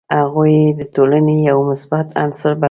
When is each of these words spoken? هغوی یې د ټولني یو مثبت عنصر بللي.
هغوی 0.17 0.53
یې 0.63 0.75
د 0.79 0.81
ټولني 0.95 1.37
یو 1.49 1.57
مثبت 1.69 2.07
عنصر 2.21 2.53
بللي. 2.55 2.59